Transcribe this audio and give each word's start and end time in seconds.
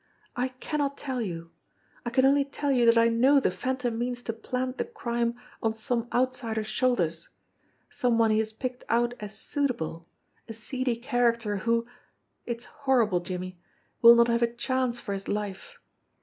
I 0.35 0.47
cannot 0.47 0.97
tell 0.97 1.21
you. 1.21 1.51
I 2.07 2.09
can 2.09 2.25
only 2.25 2.43
tell 2.43 2.71
you 2.71 2.87
that 2.87 2.97
I 2.97 3.07
know 3.07 3.39
the 3.39 3.51
Phantom 3.51 3.95
means 3.99 4.23
to 4.23 4.33
plant 4.33 4.79
the 4.79 4.85
crime 4.85 5.35
on 5.61 5.75
some 5.75 6.07
out 6.11 6.35
sider's 6.35 6.65
shoulders, 6.65 7.29
some 7.87 8.17
one 8.17 8.31
he 8.31 8.39
has 8.39 8.51
picked 8.51 8.83
out 8.89 9.13
as 9.19 9.37
suitable, 9.37 10.09
a 10.49 10.53
seedy 10.55 10.95
character 10.95 11.57
who 11.57 11.85
it's 12.47 12.65
horrible, 12.65 13.19
Jimmie! 13.19 13.61
will 14.01 14.15
not 14.15 14.27
have 14.27 14.41
a 14.41 14.51
chance 14.51 14.99
for 14.99 15.13
his 15.13 15.27
life. 15.27 15.77